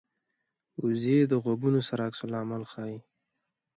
[0.83, 2.97] وزې د غږونو سره عکس العمل ښيي